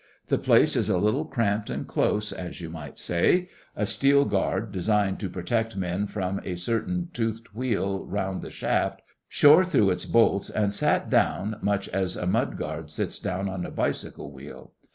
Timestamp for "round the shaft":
8.07-9.03